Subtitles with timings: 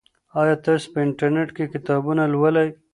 [0.41, 2.69] آیا تاسو په انټرنیټ کې کتابونه لولئ؟